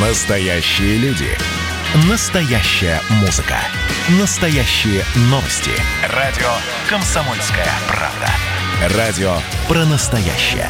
[0.00, 1.26] Настоящие люди.
[2.08, 3.56] Настоящая музыка.
[4.20, 5.72] Настоящие новости.
[6.14, 6.46] Радио
[6.88, 8.96] «Комсомольская правда».
[8.96, 9.32] Радио
[9.66, 10.68] про настоящее.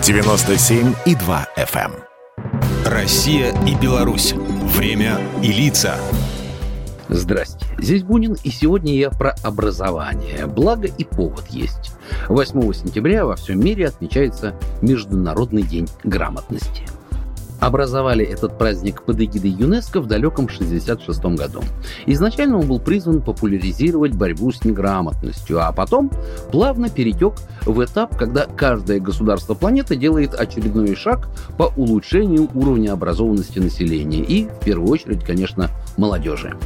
[0.00, 1.92] 97,2 FM.
[1.92, 2.90] эм.
[2.90, 4.32] Россия и Беларусь.
[4.32, 5.96] Время и лица.
[7.10, 10.46] Здрасте, здесь Бунин, и сегодня я про образование.
[10.46, 11.92] Благо и повод есть.
[12.28, 16.86] 8 сентября во всем мире отмечается Международный день грамотности.
[17.70, 21.62] Образовали этот праздник под эгидой ЮНЕСКО в далеком 1966 году.
[22.04, 26.10] Изначально он был призван популяризировать борьбу с неграмотностью, а потом
[26.50, 33.60] плавно перетек в этап, когда каждое государство планеты делает очередной шаг по улучшению уровня образованности
[33.60, 36.56] населения и, в первую очередь, конечно, молодежи.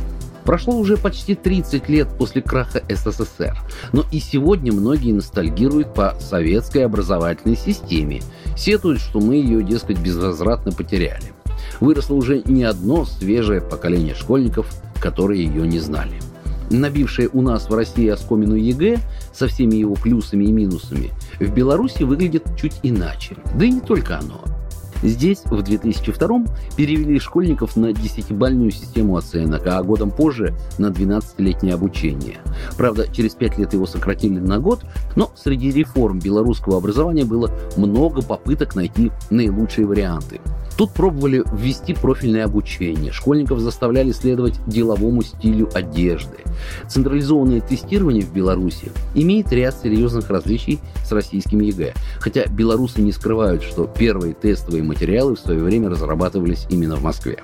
[0.45, 3.57] Прошло уже почти 30 лет после краха СССР,
[3.93, 8.23] но и сегодня многие ностальгируют по советской образовательной системе,
[8.57, 11.33] сетуют, что мы ее, дескать, безвозвратно потеряли.
[11.80, 14.69] Выросло уже не одно свежее поколение школьников,
[15.00, 16.20] которые ее не знали.
[16.70, 18.98] Набившее у нас в России оскомину ЕГЭ
[19.33, 23.37] со всеми его плюсами и минусами в Беларуси выглядит чуть иначе.
[23.55, 24.44] Да и не только оно.
[25.03, 26.45] Здесь в 2002
[26.77, 32.39] перевели школьников на 10-бальную систему оценок, а годом позже на 12-летнее обучение.
[32.77, 34.84] Правда, через 5 лет его сократили на год,
[35.17, 40.41] но среди реформ белорусского образования было много попыток найти наилучшие варианты.
[40.77, 46.39] Тут пробовали ввести профильное обучение, школьников заставляли следовать деловому стилю одежды.
[46.89, 53.62] Централизованное тестирование в Беларуси имеет ряд серьезных различий с российским ЕГЭ, хотя белорусы не скрывают,
[53.62, 57.39] что первые тестовые материалы в свое время разрабатывались именно в Москве.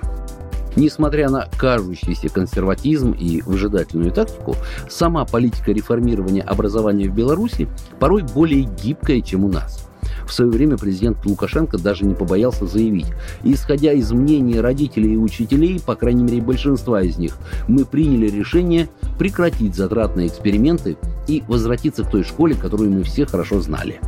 [0.77, 4.55] Несмотря на кажущийся консерватизм и выжидательную тактику,
[4.89, 7.67] сама политика реформирования образования в Беларуси
[7.99, 9.85] порой более гибкая, чем у нас–
[10.31, 13.07] в свое время президент Лукашенко даже не побоялся заявить,
[13.43, 18.87] исходя из мнений родителей и учителей, по крайней мере большинства из них, мы приняли решение
[19.19, 23.99] прекратить затратные эксперименты и возвратиться к той школе, которую мы все хорошо знали.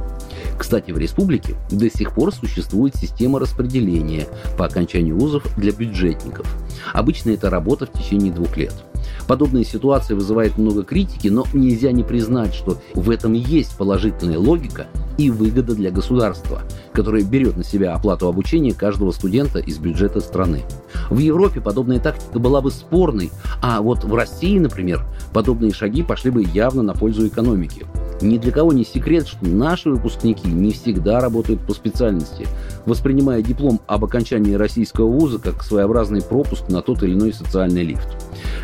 [0.57, 4.27] Кстати, в республике до сих пор существует система распределения
[4.57, 6.47] по окончанию вузов для бюджетников.
[6.93, 8.73] Обычно это работа в течение двух лет–
[9.27, 14.87] Подобная ситуация вызывает много критики, но нельзя не признать, что в этом есть положительная логика
[15.17, 20.63] и выгода для государства, которое берет на себя оплату обучения каждого студента из бюджета страны.
[21.09, 23.31] В Европе подобная тактика была бы спорной,
[23.61, 27.85] а вот в России, например, подобные шаги пошли бы явно на пользу экономики.
[28.23, 32.47] Ни для кого не секрет, что наши выпускники не всегда работают по специальности,
[32.85, 38.07] воспринимая диплом об окончании российского вуза как своеобразный пропуск на тот или иной социальный лифт.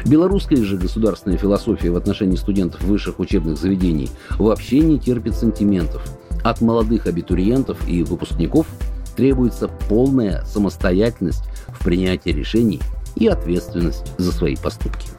[0.05, 6.09] Белорусская же государственная философия в отношении студентов высших учебных заведений вообще не терпит сантиментов.
[6.41, 8.65] От молодых абитуриентов и выпускников
[9.17, 12.79] требуется полная самостоятельность в принятии решений
[13.17, 15.18] и ответственность за свои поступки.